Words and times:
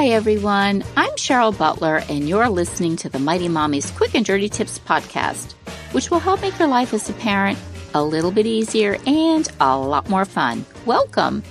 Hi, 0.00 0.06
everyone. 0.06 0.82
I'm 0.96 1.10
Cheryl 1.10 1.56
Butler, 1.58 2.02
and 2.08 2.26
you're 2.26 2.48
listening 2.48 2.96
to 2.96 3.10
the 3.10 3.18
Mighty 3.18 3.48
Mommy's 3.48 3.90
Quick 3.90 4.14
and 4.14 4.24
Dirty 4.24 4.48
Tips 4.48 4.78
podcast, 4.78 5.52
which 5.92 6.10
will 6.10 6.20
help 6.20 6.40
make 6.40 6.58
your 6.58 6.68
life 6.68 6.94
as 6.94 7.10
a 7.10 7.12
parent 7.12 7.58
a 7.92 8.02
little 8.02 8.30
bit 8.30 8.46
easier 8.46 8.96
and 9.06 9.46
a 9.60 9.76
lot 9.76 10.08
more 10.08 10.24
fun. 10.24 10.64
Welcome. 10.86 11.42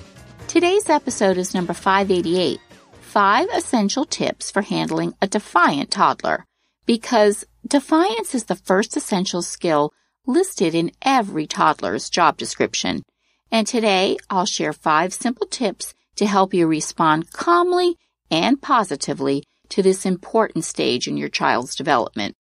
Today's 0.48 0.90
episode 0.90 1.38
is 1.38 1.54
number 1.54 1.74
588 1.74 2.60
Five 3.02 3.50
Essential 3.54 4.04
Tips 4.04 4.50
for 4.50 4.64
Handling 4.64 5.14
a 5.22 5.28
Defiant 5.28 5.92
Toddler. 5.92 6.44
Because 6.88 7.46
defiance 7.68 8.34
is 8.34 8.46
the 8.46 8.56
first 8.56 8.98
essential 8.98 9.44
skill 9.44 9.94
listed 10.26 10.74
in 10.74 10.90
every 11.04 11.46
toddler's 11.46 12.10
job 12.10 12.36
description. 12.36 13.04
And 13.52 13.68
today 13.68 14.18
I'll 14.28 14.48
share 14.48 14.74
five 14.74 15.14
simple 15.14 15.46
tips 15.46 15.94
to 16.16 16.26
help 16.26 16.56
you 16.56 16.66
respond 16.66 17.32
calmly 17.32 17.96
and 18.32 18.62
positively 18.62 19.44
to 19.70 19.84
this 19.84 20.06
important 20.06 20.66
stage 20.66 21.08
in 21.08 21.18
your 21.18 21.30
child's 21.30 21.76
development. 21.76 22.36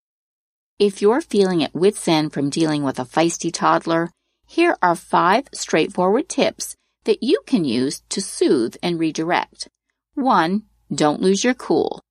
If 0.80 1.02
you're 1.02 1.22
feeling 1.22 1.64
at 1.64 1.76
wit's 1.76 2.08
end 2.08 2.34
from 2.34 2.50
dealing 2.50 2.84
with 2.84 3.00
a 3.00 3.06
feisty 3.06 3.52
toddler, 3.54 4.10
here 4.48 4.78
are 4.82 4.96
five 4.96 5.48
straightforward 5.54 6.30
tips 6.30 6.76
that 7.04 7.22
you 7.22 7.42
can 7.46 7.66
use 7.66 8.02
to 8.10 8.22
soothe 8.22 8.76
and 8.82 9.00
redirect. 9.00 9.68
1. 10.16 10.64
Don't 10.94 11.22
lose 11.22 11.44
your 11.44 11.54
cool. 11.54 12.02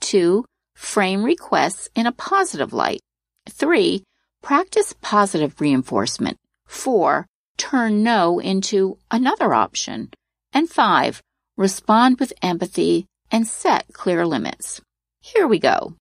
2. 0.00 0.44
Frame 0.74 1.24
requests 1.24 1.88
in 1.94 2.06
a 2.06 2.12
positive 2.12 2.72
light. 2.72 3.00
3. 3.48 4.02
Practice 4.42 4.94
positive 5.00 5.60
reinforcement. 5.60 6.36
4. 6.66 7.26
Turn 7.56 8.02
no 8.02 8.38
into 8.38 8.98
another 9.10 9.52
option. 9.52 10.10
And 10.52 10.68
5. 10.68 11.20
Respond 11.56 12.20
with 12.20 12.32
empathy 12.42 13.06
and 13.30 13.46
set 13.46 13.92
clear 13.92 14.26
limits. 14.26 14.80
Here 15.20 15.46
we 15.46 15.58
go. 15.58 15.94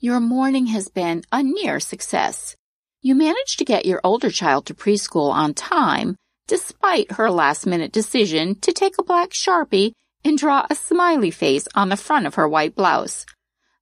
Your 0.00 0.20
morning 0.20 0.66
has 0.66 0.88
been 0.88 1.22
a 1.32 1.42
near 1.42 1.80
success. 1.80 2.56
You 3.02 3.14
managed 3.14 3.58
to 3.58 3.64
get 3.64 3.86
your 3.86 4.00
older 4.04 4.30
child 4.30 4.66
to 4.66 4.74
preschool 4.74 5.30
on 5.30 5.54
time, 5.54 6.16
despite 6.46 7.12
her 7.12 7.30
last 7.30 7.66
minute 7.66 7.92
decision 7.92 8.56
to 8.60 8.72
take 8.72 8.98
a 8.98 9.04
black 9.04 9.30
sharpie 9.30 9.92
and 10.24 10.36
draw 10.36 10.66
a 10.68 10.74
smiley 10.74 11.30
face 11.30 11.68
on 11.74 11.88
the 11.88 11.96
front 11.96 12.26
of 12.26 12.34
her 12.34 12.48
white 12.48 12.74
blouse. 12.74 13.24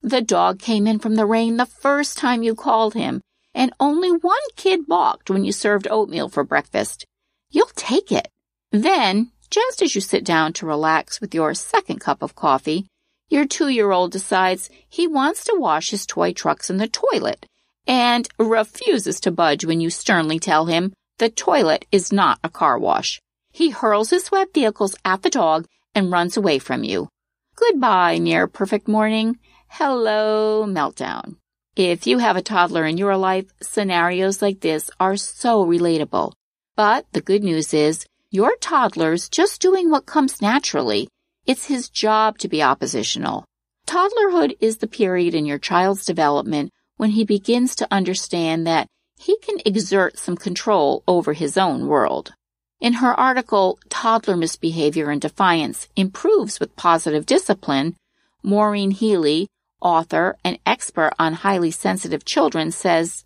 The 0.02 0.20
dog 0.20 0.58
came 0.58 0.86
in 0.86 0.98
from 0.98 1.14
the 1.14 1.26
rain 1.26 1.56
the 1.56 1.66
first 1.66 2.18
time 2.18 2.42
you 2.42 2.54
called 2.54 2.94
him, 2.94 3.22
and 3.54 3.72
only 3.80 4.10
one 4.10 4.36
kid 4.56 4.86
balked 4.86 5.30
when 5.30 5.44
you 5.44 5.52
served 5.52 5.88
oatmeal 5.90 6.28
for 6.28 6.44
breakfast. 6.44 7.06
You'll 7.50 7.66
take 7.74 8.12
it. 8.12 8.28
Then 8.70 9.30
just 9.54 9.82
as 9.82 9.94
you 9.94 10.00
sit 10.00 10.25
down 10.25 10.53
to 10.53 10.66
relax 10.66 11.20
with 11.20 11.32
your 11.32 11.54
second 11.54 12.00
cup 12.00 12.22
of 12.22 12.34
coffee, 12.34 12.88
your 13.28 13.47
two 13.47 13.69
year 13.69 13.92
old 13.92 14.10
decides 14.10 14.69
he 14.88 15.06
wants 15.06 15.44
to 15.44 15.54
wash 15.56 15.91
his 15.91 16.06
toy 16.06 16.32
trucks 16.32 16.70
in 16.70 16.78
the 16.78 16.88
toilet 16.88 17.47
and 17.87 18.28
refuses 18.37 19.20
to 19.20 19.31
budge 19.31 19.64
when 19.64 19.81
you 19.81 19.91
sternly 19.91 20.41
tell 20.41 20.66
him 20.66 20.93
the 21.19 21.31
toilet 21.31 21.87
is 21.93 22.12
not 22.12 22.41
a 22.43 22.48
car 22.48 22.76
wash. 22.76 23.20
He 23.53 23.70
hurls 23.70 24.10
his 24.10 24.25
swept 24.25 24.54
vehicles 24.54 24.97
at 25.04 25.22
the 25.22 25.31
dog 25.31 25.69
and 25.94 26.10
runs 26.10 26.37
away 26.37 26.59
from 26.59 26.82
you. 26.82 27.09
Goodbye, 27.54 28.19
near 28.19 28.48
perfect 28.48 28.88
morning. 28.88 29.38
Hello, 29.69 30.64
meltdown. 30.66 31.37
If 31.76 32.09
you 32.09 32.19
have 32.19 32.37
a 32.37 32.43
toddler 32.43 32.84
in 32.84 32.98
your 32.98 33.16
life, 33.16 33.47
scenarios 33.62 34.43
like 34.43 34.59
this 34.59 34.91
are 34.98 35.16
so 35.16 35.64
relatable. 35.64 36.32
But 36.75 37.06
the 37.12 37.20
good 37.20 37.44
news 37.44 37.72
is 37.72 38.04
your 38.34 38.56
toddler's 38.56 39.28
just 39.28 39.60
doing 39.60 39.88
what 39.88 40.06
comes 40.06 40.42
naturally. 40.42 41.06
It's 41.46 41.66
his 41.66 41.88
job 41.88 42.36
to 42.38 42.48
be 42.48 42.64
oppositional. 42.64 43.44
Toddlerhood 43.86 44.56
is 44.58 44.78
the 44.78 44.88
period 44.88 45.36
in 45.36 45.46
your 45.46 45.60
child's 45.60 46.04
development 46.04 46.72
when 46.96 47.10
he 47.10 47.24
begins 47.24 47.76
to 47.76 47.86
understand 47.92 48.66
that 48.66 48.88
he 49.16 49.38
can 49.38 49.58
exert 49.64 50.18
some 50.18 50.36
control 50.36 51.04
over 51.06 51.32
his 51.32 51.56
own 51.56 51.86
world. 51.86 52.34
In 52.80 52.94
her 52.94 53.14
article, 53.14 53.78
Toddler 53.88 54.36
Misbehavior 54.36 55.10
and 55.10 55.20
Defiance 55.20 55.86
Improves 55.94 56.58
with 56.58 56.74
Positive 56.74 57.24
Discipline, 57.24 57.94
Maureen 58.42 58.90
Healy, 58.90 59.46
author 59.80 60.36
and 60.42 60.58
expert 60.66 61.12
on 61.20 61.34
highly 61.34 61.70
sensitive 61.70 62.24
children, 62.24 62.72
says, 62.72 63.24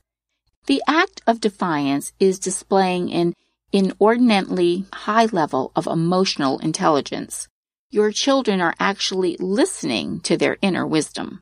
The 0.67 0.83
act 0.87 1.23
of 1.27 1.41
defiance 1.41 2.13
is 2.21 2.39
displaying 2.39 3.11
an 3.11 3.33
inordinately 3.73 4.87
high 4.93 5.27
level 5.27 5.73
of 5.77 5.87
emotional 5.87 6.59
intelligence. 6.59 7.49
Your 7.91 8.13
children 8.13 8.61
are 8.61 8.75
actually 8.79 9.37
listening 9.39 10.21
to 10.21 10.37
their 10.37 10.59
inner 10.63 10.87
wisdom. 10.87 11.41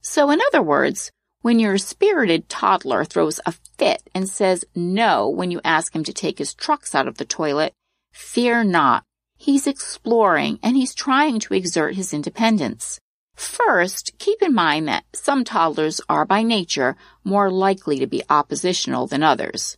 So 0.00 0.30
in 0.30 0.40
other 0.48 0.62
words, 0.62 1.10
when 1.42 1.58
your 1.58 1.78
spirited 1.78 2.48
toddler 2.48 3.04
throws 3.04 3.40
a 3.46 3.52
fit 3.78 4.02
and 4.14 4.28
says 4.28 4.64
no 4.74 5.28
when 5.28 5.50
you 5.50 5.60
ask 5.64 5.94
him 5.94 6.02
to 6.04 6.12
take 6.12 6.38
his 6.38 6.54
trucks 6.54 6.94
out 6.94 7.06
of 7.06 7.18
the 7.18 7.24
toilet, 7.24 7.72
fear 8.12 8.64
not. 8.64 9.04
He's 9.36 9.66
exploring 9.66 10.58
and 10.62 10.76
he's 10.76 10.94
trying 10.94 11.38
to 11.40 11.54
exert 11.54 11.94
his 11.94 12.12
independence. 12.14 12.98
First, 13.34 14.12
keep 14.18 14.40
in 14.42 14.54
mind 14.54 14.88
that 14.88 15.04
some 15.12 15.44
toddlers 15.44 16.00
are 16.08 16.24
by 16.24 16.42
nature 16.42 16.96
more 17.22 17.50
likely 17.50 17.98
to 17.98 18.06
be 18.06 18.22
oppositional 18.30 19.06
than 19.06 19.22
others. 19.22 19.76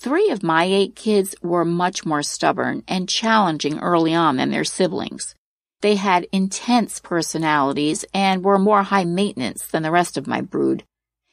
Three 0.00 0.30
of 0.30 0.44
my 0.44 0.62
eight 0.62 0.94
kids 0.94 1.34
were 1.42 1.64
much 1.64 2.06
more 2.06 2.22
stubborn 2.22 2.84
and 2.86 3.08
challenging 3.08 3.80
early 3.80 4.14
on 4.14 4.36
than 4.36 4.52
their 4.52 4.62
siblings. 4.62 5.34
They 5.80 5.96
had 5.96 6.28
intense 6.30 7.00
personalities 7.00 8.04
and 8.14 8.44
were 8.44 8.60
more 8.60 8.84
high 8.84 9.04
maintenance 9.04 9.66
than 9.66 9.82
the 9.82 9.90
rest 9.90 10.16
of 10.16 10.28
my 10.28 10.40
brood. 10.40 10.84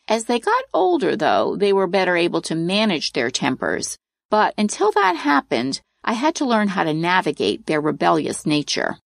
As 0.08 0.25
they 0.25 0.40
got 0.40 0.64
older, 0.74 1.16
though, 1.16 1.56
they 1.56 1.74
were 1.74 1.86
better 1.86 2.18
able 2.18 2.42
to 2.42 2.56
manage 2.56 3.13
their 3.13 3.30
tempers. 3.30 4.00
But 4.31 4.56
until 4.57 4.92
that 4.94 5.16
happened, 5.16 5.81
I 6.04 6.13
had 6.13 6.34
to 6.36 6.45
learn 6.45 6.69
how 6.69 6.86
to 6.86 6.94
navigate 6.94 7.68
their 7.68 7.80
rebellious 7.80 8.48
nature. 8.48 8.98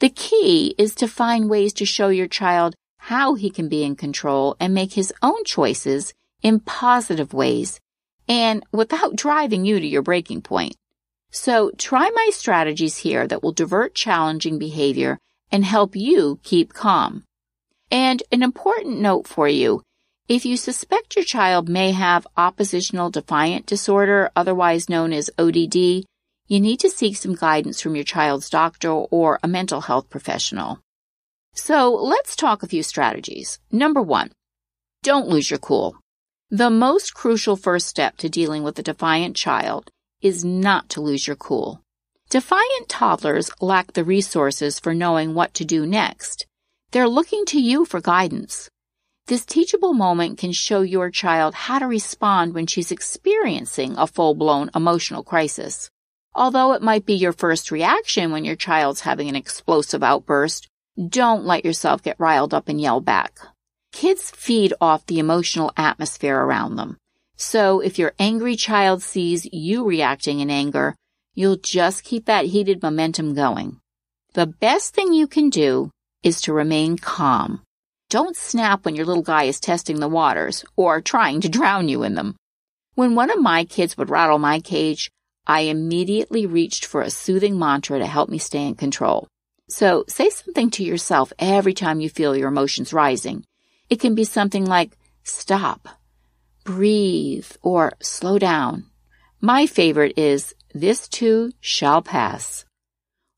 The 0.00 0.10
key 0.10 0.74
is 0.76 0.94
to 0.96 1.08
find 1.08 1.48
ways 1.48 1.72
to 1.74 1.86
show 1.86 2.08
your 2.08 2.28
child 2.28 2.74
how 2.98 3.34
he 3.34 3.48
can 3.48 3.68
be 3.68 3.82
in 3.82 3.96
control 3.96 4.56
and 4.60 4.74
make 4.74 4.92
his 4.92 5.10
own 5.22 5.42
choices 5.44 6.12
in 6.42 6.60
positive 6.60 7.32
ways 7.32 7.80
and 8.30 8.64
without 8.70 9.16
driving 9.16 9.64
you 9.64 9.80
to 9.80 9.86
your 9.86 10.02
breaking 10.02 10.40
point. 10.40 10.76
So 11.32 11.72
try 11.76 12.10
my 12.14 12.30
strategies 12.32 12.96
here 12.98 13.26
that 13.26 13.42
will 13.42 13.52
divert 13.52 13.94
challenging 13.94 14.56
behavior 14.56 15.18
and 15.50 15.64
help 15.64 15.96
you 15.96 16.38
keep 16.44 16.72
calm. 16.72 17.24
And 17.90 18.22
an 18.30 18.44
important 18.44 19.00
note 19.00 19.26
for 19.26 19.48
you. 19.48 19.82
If 20.28 20.44
you 20.44 20.56
suspect 20.56 21.16
your 21.16 21.24
child 21.24 21.68
may 21.68 21.90
have 21.90 22.26
oppositional 22.36 23.10
defiant 23.10 23.66
disorder, 23.66 24.30
otherwise 24.36 24.88
known 24.88 25.12
as 25.12 25.28
ODD, 25.36 26.04
you 26.46 26.60
need 26.60 26.78
to 26.80 26.88
seek 26.88 27.16
some 27.16 27.34
guidance 27.34 27.80
from 27.80 27.96
your 27.96 28.04
child's 28.04 28.48
doctor 28.48 28.90
or 28.90 29.40
a 29.42 29.48
mental 29.48 29.80
health 29.80 30.08
professional. 30.08 30.78
So 31.54 31.92
let's 31.92 32.36
talk 32.36 32.62
a 32.62 32.68
few 32.68 32.84
strategies. 32.84 33.58
Number 33.72 34.00
one, 34.00 34.30
Don't 35.02 35.28
lose 35.28 35.50
your 35.50 35.58
cool. 35.58 35.96
The 36.52 36.68
most 36.68 37.14
crucial 37.14 37.54
first 37.54 37.86
step 37.86 38.16
to 38.16 38.28
dealing 38.28 38.64
with 38.64 38.76
a 38.76 38.82
defiant 38.82 39.36
child 39.36 39.88
is 40.20 40.44
not 40.44 40.88
to 40.88 41.00
lose 41.00 41.28
your 41.28 41.36
cool. 41.36 41.80
Defiant 42.28 42.88
toddlers 42.88 43.52
lack 43.60 43.92
the 43.92 44.02
resources 44.02 44.80
for 44.80 44.92
knowing 44.92 45.32
what 45.32 45.54
to 45.54 45.64
do 45.64 45.86
next. 45.86 46.48
They're 46.90 47.08
looking 47.08 47.44
to 47.46 47.60
you 47.60 47.84
for 47.84 48.00
guidance. 48.00 48.68
This 49.28 49.44
teachable 49.44 49.92
moment 49.92 50.38
can 50.38 50.50
show 50.50 50.80
your 50.80 51.08
child 51.08 51.54
how 51.54 51.78
to 51.78 51.86
respond 51.86 52.52
when 52.52 52.66
she's 52.66 52.90
experiencing 52.90 53.94
a 53.96 54.08
full-blown 54.08 54.70
emotional 54.74 55.22
crisis. 55.22 55.88
Although 56.34 56.72
it 56.72 56.82
might 56.82 57.06
be 57.06 57.14
your 57.14 57.32
first 57.32 57.70
reaction 57.70 58.32
when 58.32 58.44
your 58.44 58.56
child's 58.56 59.02
having 59.02 59.28
an 59.28 59.36
explosive 59.36 60.02
outburst, 60.02 60.66
don't 60.98 61.44
let 61.44 61.64
yourself 61.64 62.02
get 62.02 62.18
riled 62.18 62.52
up 62.52 62.68
and 62.68 62.80
yell 62.80 63.00
back. 63.00 63.38
Kids 63.92 64.30
feed 64.30 64.72
off 64.80 65.06
the 65.06 65.18
emotional 65.18 65.72
atmosphere 65.76 66.38
around 66.38 66.76
them. 66.76 66.96
So 67.36 67.80
if 67.80 67.98
your 67.98 68.12
angry 68.18 68.56
child 68.56 69.02
sees 69.02 69.46
you 69.52 69.84
reacting 69.84 70.40
in 70.40 70.50
anger, 70.50 70.94
you'll 71.34 71.56
just 71.56 72.04
keep 72.04 72.26
that 72.26 72.46
heated 72.46 72.82
momentum 72.82 73.34
going. 73.34 73.80
The 74.34 74.46
best 74.46 74.94
thing 74.94 75.12
you 75.12 75.26
can 75.26 75.50
do 75.50 75.90
is 76.22 76.40
to 76.42 76.52
remain 76.52 76.98
calm. 76.98 77.62
Don't 78.10 78.36
snap 78.36 78.84
when 78.84 78.94
your 78.94 79.06
little 79.06 79.22
guy 79.22 79.44
is 79.44 79.60
testing 79.60 80.00
the 80.00 80.08
waters 80.08 80.64
or 80.76 81.00
trying 81.00 81.40
to 81.40 81.48
drown 81.48 81.88
you 81.88 82.02
in 82.02 82.14
them. 82.14 82.36
When 82.94 83.14
one 83.14 83.30
of 83.30 83.40
my 83.40 83.64
kids 83.64 83.96
would 83.96 84.10
rattle 84.10 84.38
my 84.38 84.60
cage, 84.60 85.10
I 85.46 85.62
immediately 85.62 86.46
reached 86.46 86.84
for 86.84 87.02
a 87.02 87.10
soothing 87.10 87.58
mantra 87.58 87.98
to 87.98 88.06
help 88.06 88.28
me 88.28 88.38
stay 88.38 88.66
in 88.66 88.74
control. 88.74 89.26
So 89.68 90.04
say 90.08 90.30
something 90.30 90.70
to 90.72 90.84
yourself 90.84 91.32
every 91.38 91.72
time 91.72 92.00
you 92.00 92.10
feel 92.10 92.36
your 92.36 92.48
emotions 92.48 92.92
rising. 92.92 93.44
It 93.90 93.98
can 93.98 94.14
be 94.14 94.24
something 94.24 94.64
like, 94.64 94.96
stop, 95.24 95.88
breathe, 96.64 97.50
or 97.60 97.94
slow 98.00 98.38
down. 98.38 98.86
My 99.40 99.66
favorite 99.66 100.16
is, 100.16 100.54
this 100.72 101.08
too 101.08 101.50
shall 101.60 102.00
pass. 102.00 102.64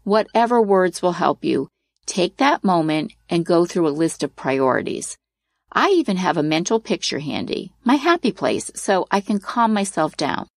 Whatever 0.04 0.60
words 0.60 1.00
will 1.00 1.12
help 1.12 1.42
you, 1.42 1.68
take 2.04 2.36
that 2.36 2.62
moment 2.62 3.14
and 3.30 3.46
go 3.46 3.64
through 3.64 3.88
a 3.88 4.00
list 4.02 4.22
of 4.22 4.36
priorities. 4.36 5.16
I 5.72 5.88
even 5.88 6.18
have 6.18 6.36
a 6.36 6.42
mental 6.42 6.80
picture 6.80 7.20
handy, 7.20 7.72
my 7.82 7.94
happy 7.94 8.30
place, 8.30 8.70
so 8.74 9.06
I 9.10 9.22
can 9.22 9.40
calm 9.40 9.72
myself 9.72 10.18
down. 10.18 10.48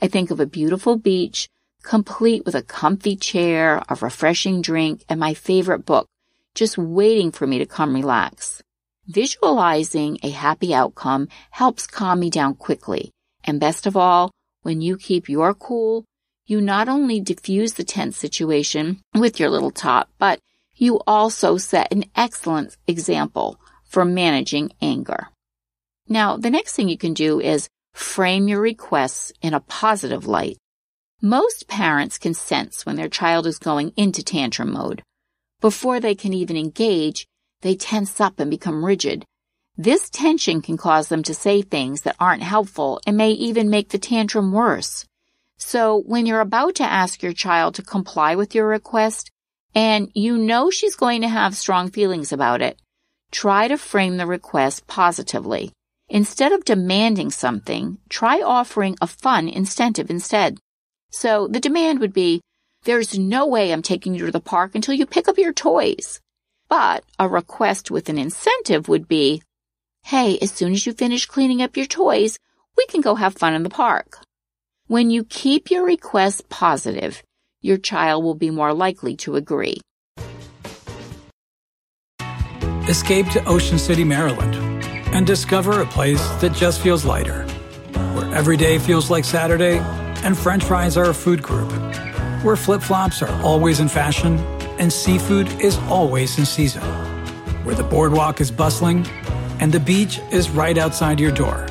I 0.00 0.06
think 0.06 0.30
of 0.30 0.38
a 0.38 0.46
beautiful 0.46 0.96
beach, 0.96 1.48
complete 1.82 2.44
with 2.44 2.54
a 2.54 2.62
comfy 2.62 3.16
chair, 3.16 3.82
a 3.88 3.96
refreshing 3.96 4.62
drink, 4.62 5.04
and 5.08 5.18
my 5.18 5.34
favorite 5.34 5.84
book, 5.84 6.06
just 6.54 6.78
waiting 6.78 7.32
for 7.32 7.48
me 7.48 7.58
to 7.58 7.66
come 7.66 7.94
relax. 7.94 8.62
Visualizing 9.10 10.18
a 10.22 10.30
happy 10.30 10.72
outcome 10.72 11.26
helps 11.50 11.88
calm 11.88 12.20
me 12.20 12.30
down 12.30 12.54
quickly. 12.54 13.10
And 13.42 13.58
best 13.58 13.84
of 13.84 13.96
all, 13.96 14.30
when 14.62 14.80
you 14.80 14.96
keep 14.96 15.28
your 15.28 15.52
cool, 15.52 16.04
you 16.46 16.60
not 16.60 16.88
only 16.88 17.18
diffuse 17.18 17.72
the 17.72 17.82
tense 17.82 18.16
situation 18.16 19.00
with 19.16 19.40
your 19.40 19.50
little 19.50 19.72
tot, 19.72 20.08
but 20.20 20.38
you 20.76 21.00
also 21.08 21.56
set 21.56 21.92
an 21.92 22.04
excellent 22.14 22.76
example 22.86 23.58
for 23.84 24.04
managing 24.04 24.70
anger. 24.80 25.26
Now, 26.08 26.36
the 26.36 26.50
next 26.50 26.76
thing 26.76 26.88
you 26.88 26.96
can 26.96 27.12
do 27.12 27.40
is 27.40 27.68
frame 27.92 28.46
your 28.46 28.60
requests 28.60 29.32
in 29.42 29.54
a 29.54 29.60
positive 29.60 30.28
light. 30.28 30.56
Most 31.20 31.66
parents 31.66 32.16
can 32.16 32.34
sense 32.34 32.86
when 32.86 32.94
their 32.94 33.08
child 33.08 33.48
is 33.48 33.58
going 33.58 33.92
into 33.96 34.22
tantrum 34.22 34.72
mode. 34.72 35.02
Before 35.60 35.98
they 35.98 36.14
can 36.14 36.32
even 36.32 36.56
engage, 36.56 37.26
they 37.62 37.74
tense 37.74 38.20
up 38.20 38.40
and 38.40 38.50
become 38.50 38.84
rigid. 38.84 39.24
This 39.76 40.10
tension 40.10 40.60
can 40.60 40.76
cause 40.76 41.08
them 41.08 41.22
to 41.22 41.34
say 41.34 41.62
things 41.62 42.02
that 42.02 42.16
aren't 42.18 42.42
helpful 42.42 43.00
and 43.06 43.16
may 43.16 43.30
even 43.30 43.70
make 43.70 43.88
the 43.88 43.98
tantrum 43.98 44.52
worse. 44.52 45.06
So 45.56 46.02
when 46.06 46.26
you're 46.26 46.40
about 46.40 46.74
to 46.76 46.84
ask 46.84 47.22
your 47.22 47.32
child 47.32 47.74
to 47.74 47.82
comply 47.82 48.34
with 48.34 48.54
your 48.54 48.66
request 48.66 49.30
and 49.74 50.10
you 50.14 50.36
know 50.36 50.70
she's 50.70 50.96
going 50.96 51.20
to 51.22 51.28
have 51.28 51.56
strong 51.56 51.90
feelings 51.90 52.32
about 52.32 52.60
it, 52.62 52.80
try 53.30 53.68
to 53.68 53.78
frame 53.78 54.16
the 54.16 54.26
request 54.26 54.86
positively. 54.86 55.72
Instead 56.08 56.52
of 56.52 56.64
demanding 56.64 57.30
something, 57.30 57.98
try 58.08 58.42
offering 58.42 58.96
a 59.00 59.06
fun 59.06 59.48
incentive 59.48 60.10
instead. 60.10 60.58
So 61.12 61.46
the 61.46 61.60
demand 61.60 62.00
would 62.00 62.12
be, 62.12 62.40
there's 62.82 63.18
no 63.18 63.46
way 63.46 63.72
I'm 63.72 63.82
taking 63.82 64.14
you 64.14 64.26
to 64.26 64.32
the 64.32 64.40
park 64.40 64.74
until 64.74 64.94
you 64.94 65.06
pick 65.06 65.28
up 65.28 65.38
your 65.38 65.52
toys. 65.52 66.20
But 66.70 67.04
a 67.18 67.28
request 67.28 67.90
with 67.90 68.08
an 68.08 68.16
incentive 68.16 68.88
would 68.88 69.08
be, 69.08 69.42
hey, 70.04 70.38
as 70.40 70.52
soon 70.52 70.72
as 70.72 70.86
you 70.86 70.92
finish 70.92 71.26
cleaning 71.26 71.60
up 71.60 71.76
your 71.76 71.84
toys, 71.84 72.38
we 72.76 72.86
can 72.86 73.00
go 73.00 73.16
have 73.16 73.34
fun 73.34 73.54
in 73.54 73.64
the 73.64 73.70
park. 73.70 74.18
When 74.86 75.10
you 75.10 75.24
keep 75.24 75.72
your 75.72 75.84
request 75.84 76.48
positive, 76.48 77.24
your 77.60 77.76
child 77.76 78.22
will 78.22 78.36
be 78.36 78.50
more 78.50 78.72
likely 78.72 79.16
to 79.16 79.34
agree. 79.34 79.80
Escape 82.88 83.26
to 83.30 83.44
Ocean 83.46 83.78
City, 83.78 84.04
Maryland, 84.04 84.54
and 85.12 85.26
discover 85.26 85.80
a 85.80 85.86
place 85.86 86.24
that 86.40 86.52
just 86.52 86.80
feels 86.80 87.04
lighter, 87.04 87.42
where 88.14 88.32
every 88.32 88.56
day 88.56 88.78
feels 88.78 89.10
like 89.10 89.24
Saturday 89.24 89.78
and 90.22 90.38
french 90.38 90.62
fries 90.62 90.96
are 90.96 91.10
a 91.10 91.14
food 91.14 91.42
group, 91.42 91.72
where 92.44 92.54
flip 92.54 92.80
flops 92.80 93.22
are 93.22 93.42
always 93.42 93.80
in 93.80 93.88
fashion 93.88 94.38
and 94.80 94.90
seafood 94.90 95.46
is 95.60 95.76
always 95.90 96.38
in 96.38 96.46
season, 96.46 96.82
where 97.64 97.74
the 97.74 97.84
boardwalk 97.84 98.40
is 98.40 98.50
bustling 98.50 99.06
and 99.60 99.70
the 99.70 99.78
beach 99.78 100.18
is 100.32 100.48
right 100.48 100.78
outside 100.78 101.20
your 101.20 101.30
door, 101.30 101.66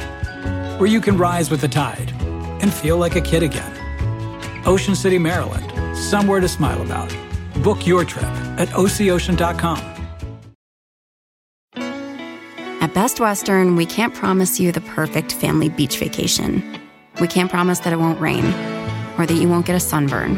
where 0.77 0.87
you 0.87 1.01
can 1.01 1.17
rise 1.17 1.49
with 1.49 1.59
the 1.59 1.67
tide 1.67 2.13
and 2.61 2.71
feel 2.71 2.97
like 2.97 3.15
a 3.15 3.21
kid 3.21 3.41
again. 3.41 3.75
Ocean 4.65 4.95
City, 4.95 5.17
Maryland, 5.17 5.97
somewhere 5.97 6.39
to 6.39 6.47
smile 6.47 6.81
about. 6.83 7.13
Book 7.63 7.87
your 7.87 8.05
trip 8.05 8.31
at 8.59 8.69
OCOcean.com. 8.69 9.79
At 12.81 12.93
Best 12.93 13.19
Western, 13.19 13.75
we 13.75 13.87
can't 13.87 14.13
promise 14.13 14.59
you 14.59 14.71
the 14.71 14.81
perfect 14.81 15.33
family 15.33 15.69
beach 15.69 15.97
vacation. 15.97 16.63
We 17.19 17.27
can't 17.27 17.49
promise 17.49 17.79
that 17.79 17.91
it 17.91 17.97
won't 17.97 18.21
rain, 18.21 18.45
or 19.17 19.25
that 19.25 19.35
you 19.35 19.49
won't 19.49 19.65
get 19.65 19.75
a 19.75 19.79
sunburn 19.79 20.37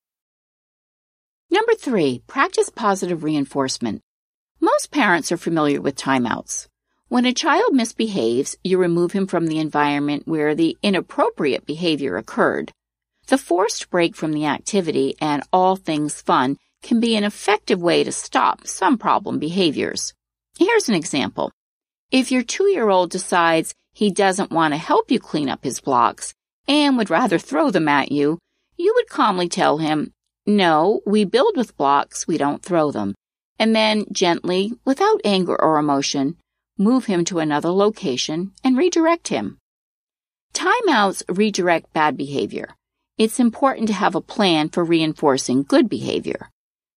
Number 1.53 1.73
three, 1.73 2.23
practice 2.27 2.69
positive 2.69 3.25
reinforcement. 3.25 4.01
Most 4.61 4.89
parents 4.89 5.33
are 5.33 5.37
familiar 5.37 5.81
with 5.81 5.97
timeouts. 5.97 6.67
When 7.09 7.25
a 7.25 7.33
child 7.33 7.73
misbehaves, 7.73 8.55
you 8.63 8.77
remove 8.77 9.11
him 9.11 9.27
from 9.27 9.47
the 9.47 9.59
environment 9.59 10.23
where 10.25 10.55
the 10.55 10.77
inappropriate 10.81 11.65
behavior 11.65 12.15
occurred. 12.15 12.71
The 13.27 13.37
forced 13.37 13.89
break 13.89 14.15
from 14.15 14.31
the 14.31 14.45
activity 14.45 15.17
and 15.19 15.43
all 15.51 15.75
things 15.75 16.21
fun 16.21 16.55
can 16.81 17.01
be 17.01 17.17
an 17.17 17.25
effective 17.25 17.81
way 17.81 18.05
to 18.05 18.13
stop 18.13 18.65
some 18.65 18.97
problem 18.97 19.37
behaviors. 19.37 20.13
Here's 20.57 20.87
an 20.87 20.95
example. 20.95 21.51
If 22.11 22.31
your 22.31 22.43
two-year-old 22.43 23.09
decides 23.09 23.75
he 23.91 24.09
doesn't 24.09 24.51
want 24.51 24.73
to 24.73 24.77
help 24.77 25.11
you 25.11 25.19
clean 25.19 25.49
up 25.49 25.65
his 25.65 25.81
blocks 25.81 26.33
and 26.65 26.95
would 26.97 27.09
rather 27.09 27.37
throw 27.37 27.71
them 27.71 27.89
at 27.89 28.09
you, 28.09 28.39
you 28.77 28.93
would 28.95 29.09
calmly 29.09 29.49
tell 29.49 29.79
him, 29.79 30.13
no, 30.45 31.01
we 31.05 31.23
build 31.23 31.55
with 31.55 31.77
blocks, 31.77 32.27
we 32.27 32.37
don't 32.37 32.63
throw 32.63 32.91
them. 32.91 33.13
And 33.59 33.75
then 33.75 34.05
gently, 34.11 34.73
without 34.85 35.21
anger 35.23 35.59
or 35.59 35.77
emotion, 35.77 36.37
move 36.77 37.05
him 37.05 37.23
to 37.25 37.39
another 37.39 37.69
location 37.69 38.51
and 38.63 38.75
redirect 38.77 39.27
him. 39.27 39.59
Timeouts 40.53 41.23
redirect 41.29 41.93
bad 41.93 42.17
behavior. 42.17 42.75
it's 43.17 43.39
important 43.39 43.87
to 43.87 43.93
have 43.93 44.15
a 44.15 44.21
plan 44.21 44.67
for 44.69 44.83
reinforcing 44.83 45.61
good 45.61 45.87
behavior. 45.87 46.49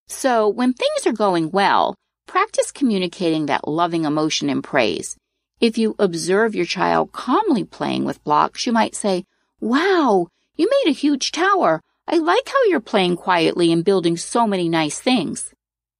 So 0.08 0.48
when 0.48 0.72
things 0.72 1.06
are 1.06 1.12
going 1.12 1.50
well, 1.50 1.94
practice 2.26 2.72
communicating 2.72 3.46
that 3.46 3.68
loving 3.68 4.06
emotion 4.06 4.48
and 4.48 4.64
praise. 4.64 5.16
If 5.60 5.76
you 5.76 5.94
observe 5.98 6.54
your 6.54 6.64
child 6.64 7.12
calmly 7.12 7.64
playing 7.64 8.04
with 8.06 8.24
blocks, 8.24 8.66
you 8.66 8.72
might 8.72 8.94
say, 8.94 9.24
Wow, 9.60 10.28
you 10.56 10.68
made 10.70 10.90
a 10.90 10.94
huge 10.94 11.30
tower. 11.30 11.82
I 12.06 12.18
like 12.18 12.48
how 12.48 12.64
you're 12.68 12.80
playing 12.80 13.16
quietly 13.16 13.72
and 13.72 13.84
building 13.84 14.16
so 14.16 14.46
many 14.46 14.68
nice 14.68 15.00
things. 15.00 15.54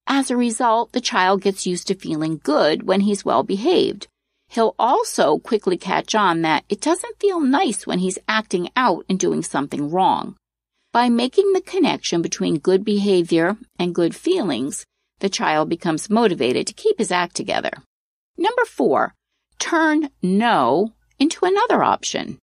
As 0.05 0.29
a 0.29 0.37
result, 0.37 0.91
the 0.91 1.01
child 1.01 1.41
gets 1.41 1.65
used 1.65 1.87
to 1.87 1.95
feeling 1.95 2.39
good 2.43 2.83
when 2.83 3.01
he's 3.01 3.25
well 3.25 3.41
behaved. 3.41 4.07
He'll 4.49 4.75
also 4.77 5.39
quickly 5.39 5.77
catch 5.77 6.13
on 6.13 6.43
that 6.43 6.63
it 6.69 6.79
doesn't 6.79 7.19
feel 7.19 7.39
nice 7.39 7.87
when 7.87 7.99
he's 7.99 8.19
acting 8.27 8.69
out 8.75 9.03
and 9.09 9.19
doing 9.19 9.41
something 9.41 9.89
wrong. 9.89 10.35
By 10.93 11.09
making 11.09 11.53
the 11.53 11.61
connection 11.61 12.21
between 12.21 12.59
good 12.59 12.85
behavior 12.85 13.57
and 13.79 13.95
good 13.95 14.15
feelings, 14.15 14.85
the 15.19 15.29
child 15.29 15.69
becomes 15.69 16.09
motivated 16.09 16.67
to 16.67 16.73
keep 16.73 16.99
his 16.99 17.11
act 17.11 17.35
together. 17.35 17.71
Number 18.37 18.63
four, 18.65 19.15
turn 19.57 20.09
no 20.21 20.93
into 21.17 21.45
another 21.45 21.83
option. 21.83 22.37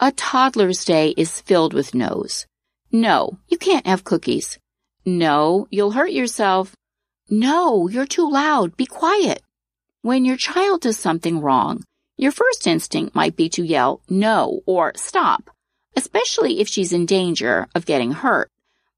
A 0.00 0.10
toddler's 0.10 0.84
day 0.84 1.14
is 1.16 1.40
filled 1.40 1.74
with 1.74 1.94
no's. 1.94 2.46
No, 2.90 3.38
you 3.48 3.58
can't 3.58 3.86
have 3.86 4.04
cookies. 4.04 4.58
No, 5.04 5.68
you'll 5.70 5.90
hurt 5.90 6.12
yourself. 6.12 6.74
No, 7.28 7.88
you're 7.88 8.06
too 8.06 8.30
loud. 8.30 8.76
Be 8.76 8.86
quiet. 8.86 9.42
When 10.00 10.24
your 10.24 10.36
child 10.36 10.80
does 10.82 10.98
something 10.98 11.40
wrong, 11.40 11.84
your 12.16 12.32
first 12.32 12.66
instinct 12.66 13.14
might 13.14 13.36
be 13.36 13.48
to 13.50 13.62
yell 13.62 14.00
no 14.08 14.60
or 14.64 14.92
stop, 14.96 15.50
especially 15.96 16.60
if 16.60 16.68
she's 16.68 16.92
in 16.92 17.04
danger 17.04 17.68
of 17.74 17.84
getting 17.84 18.12
hurt. 18.12 18.50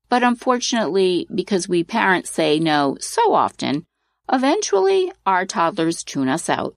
But 0.08 0.22
unfortunately, 0.22 1.26
because 1.34 1.68
we 1.68 1.82
parents 1.82 2.30
say 2.30 2.58
no 2.58 2.96
so 3.00 3.34
often, 3.34 3.86
eventually 4.32 5.12
our 5.26 5.46
toddlers 5.46 6.04
tune 6.04 6.28
us 6.28 6.48
out. 6.48 6.74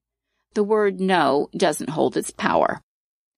The 0.53 0.63
word 0.63 0.99
no 0.99 1.49
doesn't 1.55 1.89
hold 1.89 2.17
its 2.17 2.31
power. 2.31 2.81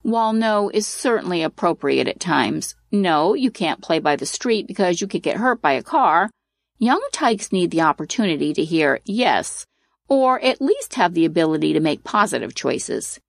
While 0.05 0.33
no 0.33 0.69
is 0.71 0.85
certainly 0.85 1.41
appropriate 1.41 2.07
at 2.07 2.19
times, 2.19 2.75
no, 2.91 3.33
you 3.33 3.49
can't 3.49 3.81
play 3.81 3.97
by 3.97 4.15
the 4.15 4.27
street 4.27 4.67
because 4.67 5.01
you 5.01 5.07
could 5.07 5.23
get 5.23 5.37
hurt 5.37 5.63
by 5.63 5.71
a 5.71 5.81
car, 5.81 6.29
Young 6.77 7.01
tykes 7.11 7.51
need 7.51 7.71
the 7.71 7.81
opportunity 7.81 8.53
to 8.53 8.63
hear 8.63 8.99
yes, 9.03 9.65
or 10.07 10.39
at 10.43 10.61
least 10.61 10.93
have 10.93 11.15
the 11.15 11.25
ability 11.25 11.73
to 11.73 11.79
make 11.79 12.03
positive 12.03 12.53
choices. 12.53 13.19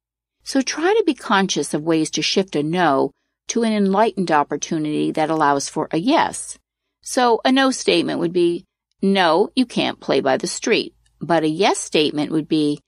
So 0.42 0.60
try 0.60 0.92
to 0.92 1.04
be 1.06 1.14
conscious 1.14 1.72
of 1.72 1.82
ways 1.82 2.10
to 2.10 2.20
shift 2.20 2.54
a 2.54 2.62
no 2.62 3.12
to 3.48 3.62
an 3.62 3.72
enlightened 3.72 4.30
opportunity 4.30 5.10
that 5.12 5.30
allows 5.30 5.70
for 5.70 5.88
a 5.92 5.96
yes. 5.96 6.58
So 7.00 7.40
a 7.42 7.52
no 7.52 7.70
statement 7.70 8.18
would 8.18 8.34
be, 8.34 8.66
no, 9.00 9.48
you 9.56 9.64
can't 9.64 9.98
play 9.98 10.20
by 10.20 10.36
the 10.36 10.46
street. 10.46 10.94
But 11.22 11.42
a 11.42 11.48
yes 11.48 11.78
statement 11.78 12.32
would 12.32 12.48
be, 12.48 12.80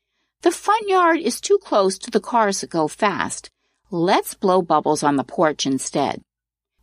the 0.42 0.50
front 0.50 0.90
yard 0.90 1.20
is 1.20 1.40
too 1.40 1.56
close 1.56 1.96
to 2.00 2.10
the 2.10 2.20
cars 2.20 2.60
that 2.60 2.68
go 2.68 2.86
fast. 2.86 3.48
Let's 3.90 4.34
blow 4.34 4.60
bubbles 4.60 5.02
on 5.02 5.16
the 5.16 5.24
porch 5.24 5.64
instead. 5.64 6.20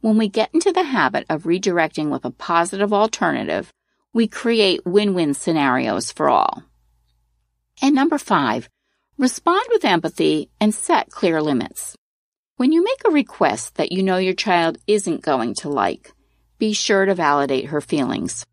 When 0.01 0.17
we 0.17 0.27
get 0.27 0.49
into 0.53 0.71
the 0.71 0.81
habit 0.81 1.27
of 1.29 1.43
redirecting 1.43 2.09
with 2.09 2.25
a 2.25 2.31
positive 2.31 2.91
alternative, 2.91 3.71
we 4.11 4.27
create 4.27 4.87
win-win 4.87 5.35
scenarios 5.35 6.11
for 6.11 6.29
all. 6.29 6.63
And 7.79 7.93
number 7.93 8.17
five, 8.17 8.69
respond 9.19 9.65
with 9.69 9.85
empathy 9.85 10.49
and 10.59 10.73
set 10.73 11.11
clear 11.11 11.43
limits. 11.43 11.95
When 12.57 12.71
you 12.71 12.83
make 12.83 13.01
a 13.05 13.11
request 13.11 13.75
that 13.75 13.91
you 13.91 14.01
know 14.01 14.17
your 14.17 14.33
child 14.33 14.79
isn't 14.87 15.21
going 15.21 15.53
to 15.59 15.69
like, 15.69 16.11
be 16.57 16.73
sure 16.73 17.05
to 17.05 17.13
validate 17.13 17.65
her 17.65 17.81
feelings. 17.81 18.47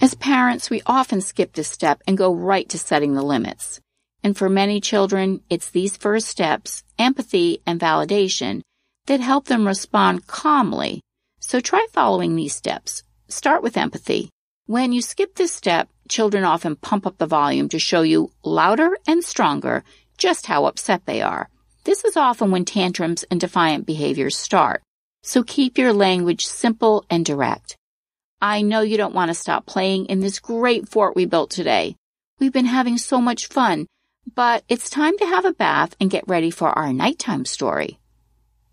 As 0.00 0.14
parents, 0.14 0.70
we 0.70 0.82
often 0.86 1.20
skip 1.20 1.54
this 1.54 1.68
step 1.68 2.00
and 2.06 2.16
go 2.16 2.32
right 2.32 2.68
to 2.68 2.78
setting 2.78 3.14
the 3.14 3.22
limits. 3.22 3.80
And 4.28 4.36
for 4.36 4.50
many 4.50 4.78
children, 4.78 5.40
it's 5.48 5.70
these 5.70 5.96
first 5.96 6.28
steps, 6.28 6.84
empathy 6.98 7.62
and 7.66 7.80
validation, 7.80 8.60
that 9.06 9.20
help 9.20 9.46
them 9.46 9.66
respond 9.66 10.26
calmly. 10.26 11.00
So 11.40 11.60
try 11.60 11.86
following 11.94 12.36
these 12.36 12.54
steps. 12.54 13.04
Start 13.28 13.62
with 13.62 13.78
empathy. 13.78 14.28
When 14.66 14.92
you 14.92 15.00
skip 15.00 15.34
this 15.34 15.50
step, 15.50 15.88
children 16.10 16.44
often 16.44 16.76
pump 16.76 17.06
up 17.06 17.16
the 17.16 17.26
volume 17.26 17.70
to 17.70 17.78
show 17.78 18.02
you 18.02 18.30
louder 18.44 18.98
and 19.06 19.24
stronger 19.24 19.82
just 20.18 20.44
how 20.44 20.66
upset 20.66 21.06
they 21.06 21.22
are. 21.22 21.48
This 21.84 22.04
is 22.04 22.18
often 22.18 22.50
when 22.50 22.66
tantrums 22.66 23.24
and 23.30 23.40
defiant 23.40 23.86
behaviors 23.86 24.36
start. 24.36 24.82
So 25.22 25.42
keep 25.42 25.78
your 25.78 25.94
language 25.94 26.44
simple 26.44 27.06
and 27.08 27.24
direct. 27.24 27.78
I 28.42 28.60
know 28.60 28.82
you 28.82 28.98
don't 28.98 29.14
want 29.14 29.30
to 29.30 29.34
stop 29.34 29.64
playing 29.64 30.04
in 30.04 30.20
this 30.20 30.38
great 30.38 30.86
fort 30.86 31.16
we 31.16 31.24
built 31.24 31.48
today. 31.48 31.96
We've 32.38 32.52
been 32.52 32.66
having 32.66 32.98
so 32.98 33.22
much 33.22 33.46
fun, 33.46 33.86
but 34.34 34.64
it's 34.68 34.90
time 34.90 35.16
to 35.18 35.26
have 35.26 35.44
a 35.44 35.52
bath 35.52 35.94
and 36.00 36.10
get 36.10 36.28
ready 36.28 36.50
for 36.50 36.70
our 36.70 36.92
nighttime 36.92 37.44
story. 37.44 37.98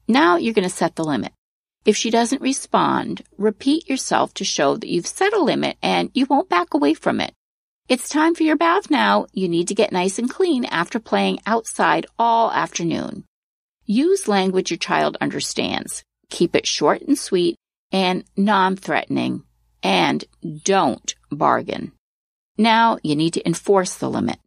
Now 0.08 0.38
you're 0.38 0.54
going 0.54 0.68
to 0.68 0.76
set 0.76 0.96
the 0.96 1.04
limit. 1.04 1.32
If 1.86 1.96
she 1.96 2.10
doesn't 2.10 2.42
respond, 2.42 3.24
repeat 3.38 3.88
yourself 3.88 4.34
to 4.36 4.44
show 4.44 4.76
that 4.76 4.90
you've 4.90 5.08
set 5.08 5.34
a 5.34 5.42
limit 5.42 5.78
and 5.82 6.10
you 6.14 6.26
won't 6.26 6.50
back 6.50 6.74
away 6.74 6.94
from 6.94 7.22
it. 7.22 7.34
It's 7.88 8.10
time 8.10 8.34
for 8.34 8.42
your 8.42 8.56
bath 8.56 8.90
now. 8.90 9.28
You 9.34 9.48
need 9.48 9.68
to 9.68 9.76
get 9.76 9.92
nice 9.92 10.18
and 10.18 10.28
clean 10.28 10.66
after 10.66 11.00
playing 11.00 11.40
outside 11.46 12.08
all 12.18 12.52
afternoon. 12.52 13.26
Use 13.86 14.28
language 14.28 14.72
your 14.72 14.80
child 14.80 15.18
understands. 15.22 16.04
Keep 16.32 16.56
it 16.56 16.66
short 16.66 17.04
and 17.04 17.18
sweet 17.18 17.56
and 17.92 18.24
non-threatening. 18.36 19.44
And 19.84 20.26
don't 20.64 21.14
bargain. 21.32 21.92
Now 22.58 22.98
you 23.04 23.16
need 23.16 23.34
to 23.34 23.46
enforce 23.46 23.94
the 23.94 24.10
limit. 24.10 24.40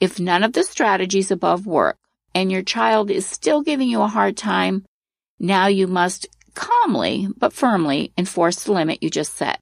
If 0.00 0.20
none 0.20 0.42
of 0.42 0.52
the 0.52 0.62
strategies 0.62 1.30
above 1.30 1.66
work, 1.66 1.98
and 2.34 2.52
your 2.52 2.62
child 2.62 3.10
is 3.10 3.26
still 3.26 3.62
giving 3.62 3.88
you 3.88 4.02
a 4.02 4.08
hard 4.08 4.36
time, 4.36 4.84
now 5.38 5.68
you 5.68 5.86
must 5.86 6.26
calmly 6.54 7.28
but 7.36 7.52
firmly 7.52 8.12
enforce 8.18 8.64
the 8.64 8.72
limit 8.72 9.02
you 9.02 9.10
just 9.10 9.34
set. 9.36 9.60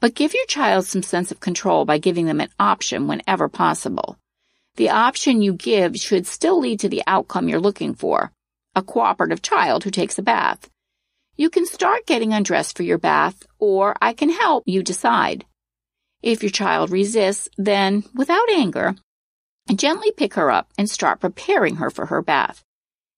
But 0.00 0.14
give 0.14 0.34
your 0.34 0.46
child 0.46 0.84
some 0.84 1.02
sense 1.02 1.30
of 1.30 1.40
control 1.40 1.84
by 1.84 1.98
giving 1.98 2.26
them 2.26 2.40
an 2.40 2.50
option 2.58 3.06
whenever 3.06 3.48
possible. 3.48 4.18
The 4.76 4.90
option 4.90 5.42
you 5.42 5.54
give 5.54 5.96
should 5.96 6.26
still 6.26 6.58
lead 6.58 6.80
to 6.80 6.88
the 6.88 7.02
outcome 7.06 7.48
you're 7.48 7.60
looking 7.60 7.94
for 7.94 8.32
a 8.74 8.82
cooperative 8.82 9.40
child 9.40 9.84
who 9.84 9.90
takes 9.90 10.18
a 10.18 10.22
bath. 10.22 10.68
You 11.34 11.48
can 11.48 11.66
start 11.66 12.06
getting 12.06 12.32
undressed 12.34 12.76
for 12.76 12.82
your 12.82 12.98
bath, 12.98 13.46
or 13.58 13.96
I 14.02 14.12
can 14.12 14.30
help 14.30 14.64
you 14.66 14.82
decide. 14.82 15.46
If 16.22 16.42
your 16.42 16.50
child 16.50 16.90
resists, 16.90 17.48
then, 17.56 18.04
without 18.14 18.50
anger, 18.50 18.94
Gently 19.74 20.12
pick 20.12 20.34
her 20.34 20.50
up 20.50 20.70
and 20.78 20.88
start 20.88 21.20
preparing 21.20 21.76
her 21.76 21.90
for 21.90 22.06
her 22.06 22.22
bath. 22.22 22.62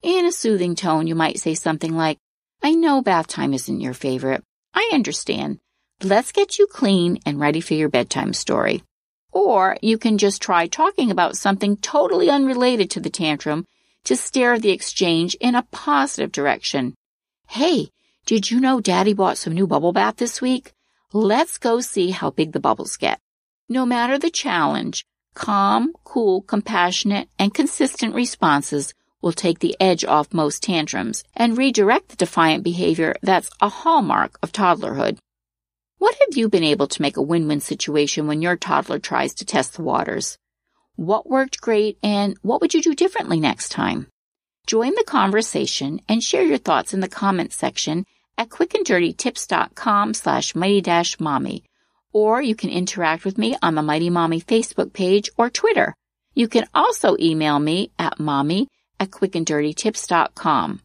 In 0.02 0.24
a 0.24 0.32
soothing 0.32 0.74
tone, 0.74 1.06
you 1.06 1.14
might 1.14 1.38
say 1.38 1.54
something 1.54 1.94
like, 1.94 2.18
I 2.62 2.74
know 2.74 3.02
bath 3.02 3.26
time 3.26 3.52
isn't 3.52 3.80
your 3.80 3.94
favorite. 3.94 4.42
I 4.74 4.90
understand. 4.92 5.58
Let's 6.02 6.32
get 6.32 6.58
you 6.58 6.66
clean 6.66 7.18
and 7.26 7.38
ready 7.38 7.60
for 7.60 7.74
your 7.74 7.88
bedtime 7.88 8.32
story. 8.32 8.82
Or 9.30 9.76
you 9.82 9.98
can 9.98 10.16
just 10.16 10.40
try 10.40 10.66
talking 10.66 11.10
about 11.10 11.36
something 11.36 11.76
totally 11.76 12.30
unrelated 12.30 12.90
to 12.92 13.00
the 13.00 13.10
tantrum 13.10 13.66
to 14.04 14.16
steer 14.16 14.58
the 14.58 14.70
exchange 14.70 15.34
in 15.40 15.54
a 15.54 15.66
positive 15.70 16.32
direction. 16.32 16.94
Hey, 17.48 17.90
did 18.24 18.50
you 18.50 18.58
know 18.58 18.80
daddy 18.80 19.12
bought 19.12 19.38
some 19.38 19.52
new 19.52 19.66
bubble 19.66 19.92
bath 19.92 20.16
this 20.16 20.40
week? 20.40 20.72
Let's 21.12 21.58
go 21.58 21.80
see 21.80 22.10
how 22.10 22.30
big 22.30 22.52
the 22.52 22.60
bubbles 22.60 22.96
get. 22.96 23.20
No 23.68 23.84
matter 23.84 24.18
the 24.18 24.30
challenge, 24.30 25.04
Calm, 25.38 25.92
cool, 26.02 26.42
compassionate, 26.42 27.28
and 27.38 27.54
consistent 27.54 28.12
responses 28.12 28.92
will 29.22 29.32
take 29.32 29.60
the 29.60 29.76
edge 29.78 30.04
off 30.04 30.34
most 30.34 30.64
tantrums 30.64 31.22
and 31.36 31.56
redirect 31.56 32.08
the 32.08 32.16
defiant 32.16 32.64
behavior 32.64 33.14
that's 33.22 33.48
a 33.60 33.68
hallmark 33.68 34.36
of 34.42 34.50
toddlerhood. 34.50 35.18
What 35.98 36.16
have 36.26 36.36
you 36.36 36.48
been 36.48 36.64
able 36.64 36.88
to 36.88 37.02
make 37.02 37.16
a 37.16 37.22
win-win 37.22 37.60
situation 37.60 38.26
when 38.26 38.42
your 38.42 38.56
toddler 38.56 38.98
tries 38.98 39.32
to 39.34 39.44
test 39.44 39.74
the 39.74 39.82
waters? 39.82 40.38
What 40.96 41.30
worked 41.30 41.60
great 41.60 41.98
and 42.02 42.36
what 42.42 42.60
would 42.60 42.74
you 42.74 42.82
do 42.82 42.96
differently 42.96 43.38
next 43.38 43.68
time? 43.68 44.08
Join 44.66 44.96
the 44.96 45.04
conversation 45.06 46.00
and 46.08 46.20
share 46.20 46.42
your 46.42 46.58
thoughts 46.58 46.92
in 46.92 46.98
the 46.98 47.08
comments 47.08 47.54
section 47.54 48.06
at 48.36 48.48
quickanddirtytips.com 48.48 50.14
slash 50.14 50.56
mighty-mommy 50.56 51.62
or 52.12 52.40
you 52.40 52.54
can 52.54 52.70
interact 52.70 53.24
with 53.24 53.38
me 53.38 53.56
on 53.62 53.74
the 53.74 53.82
Mighty 53.82 54.10
Mommy 54.10 54.40
Facebook 54.40 54.92
page 54.92 55.30
or 55.36 55.50
Twitter. 55.50 55.94
You 56.34 56.48
can 56.48 56.66
also 56.74 57.16
email 57.18 57.58
me 57.58 57.90
at 57.98 58.20
mommy 58.20 58.68
at 59.00 59.10
quickanddirtytips.com. 59.10 60.80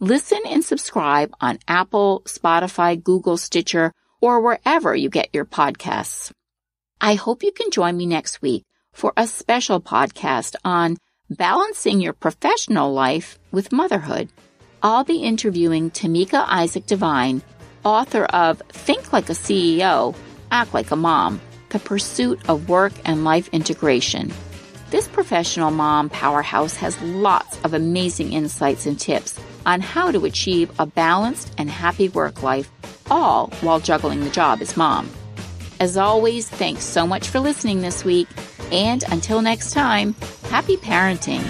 Listen 0.00 0.40
and 0.46 0.64
subscribe 0.64 1.32
on 1.40 1.58
Apple, 1.68 2.22
Spotify, 2.26 3.02
Google, 3.02 3.36
Stitcher, 3.36 3.92
or 4.20 4.40
wherever 4.40 4.94
you 4.94 5.08
get 5.08 5.28
your 5.32 5.44
podcasts. 5.44 6.32
I 7.00 7.14
hope 7.14 7.42
you 7.42 7.52
can 7.52 7.70
join 7.70 7.96
me 7.96 8.06
next 8.06 8.42
week 8.42 8.64
for 8.92 9.12
a 9.16 9.26
special 9.26 9.80
podcast 9.80 10.56
on 10.64 10.96
balancing 11.28 12.00
your 12.00 12.12
professional 12.12 12.92
life 12.92 13.38
with 13.50 13.72
motherhood. 13.72 14.28
I'll 14.82 15.04
be 15.04 15.18
interviewing 15.18 15.90
Tameika 15.90 16.44
Isaac 16.46 16.86
Devine, 16.86 17.42
author 17.84 18.24
of 18.24 18.62
Think 18.68 19.12
Like 19.12 19.30
a 19.30 19.32
CEO, 19.32 20.14
Act 20.54 20.72
Like 20.72 20.92
a 20.92 20.96
Mom 20.96 21.40
The 21.70 21.80
Pursuit 21.80 22.48
of 22.48 22.68
Work 22.68 22.92
and 23.04 23.24
Life 23.24 23.48
Integration. 23.48 24.32
This 24.90 25.08
professional 25.08 25.72
mom 25.72 26.08
powerhouse 26.08 26.76
has 26.76 27.00
lots 27.02 27.58
of 27.64 27.74
amazing 27.74 28.32
insights 28.32 28.86
and 28.86 28.98
tips 28.98 29.36
on 29.66 29.80
how 29.80 30.12
to 30.12 30.24
achieve 30.24 30.70
a 30.78 30.86
balanced 30.86 31.52
and 31.58 31.68
happy 31.68 32.08
work 32.08 32.44
life, 32.44 32.70
all 33.10 33.48
while 33.62 33.80
juggling 33.80 34.20
the 34.20 34.30
job 34.30 34.62
as 34.62 34.76
mom. 34.76 35.10
As 35.80 35.96
always, 35.96 36.48
thanks 36.48 36.84
so 36.84 37.04
much 37.04 37.28
for 37.30 37.40
listening 37.40 37.80
this 37.80 38.04
week, 38.04 38.28
and 38.70 39.02
until 39.10 39.42
next 39.42 39.72
time, 39.72 40.14
happy 40.50 40.76
parenting. 40.76 41.42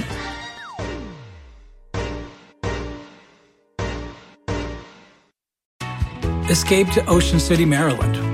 Escape 6.48 6.88
to 6.92 7.04
Ocean 7.06 7.38
City, 7.38 7.66
Maryland, 7.66 8.33